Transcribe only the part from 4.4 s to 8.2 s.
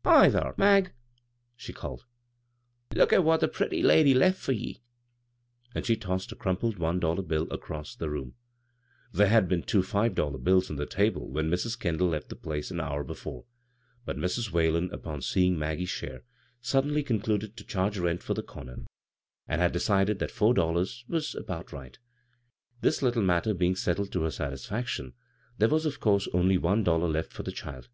ye 1" And she tossed a crumpled one^ollar bill across the b,